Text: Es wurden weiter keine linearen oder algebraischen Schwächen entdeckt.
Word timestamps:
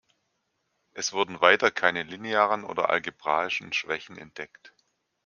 Es 0.93 1.13
wurden 1.13 1.41
weiter 1.41 1.69
keine 1.69 2.01
linearen 2.01 2.63
oder 2.63 2.89
algebraischen 2.89 3.71
Schwächen 3.71 4.17
entdeckt. 4.17 4.73